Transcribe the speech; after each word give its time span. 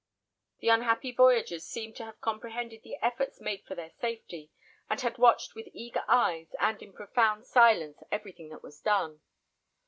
The 0.61 0.69
unhappy 0.69 1.11
voyagers 1.11 1.63
seemed 1.63 1.95
to 1.97 2.05
have 2.05 2.19
comprehended 2.21 2.81
the 2.81 2.95
efforts 3.03 3.39
made 3.39 3.63
for 3.67 3.75
their 3.75 3.91
safety, 3.91 4.49
and 4.89 4.99
had 4.99 5.19
watched 5.19 5.53
with 5.53 5.67
eager 5.73 6.03
eyes 6.07 6.55
and 6.59 6.81
in 6.81 6.91
profound 6.91 7.45
silence 7.45 8.01
everything 8.11 8.49
that 8.49 8.63
was 8.63 8.79
done. 8.81 9.21